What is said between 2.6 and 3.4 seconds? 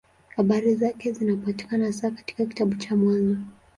cha Mwanzo.